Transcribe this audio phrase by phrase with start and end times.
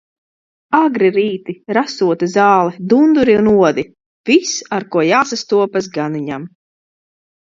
[0.77, 3.85] Agri rīti, rasota zāle, dunduri un odi-
[4.31, 6.53] viss, ar ko jāsastopas ganiņam.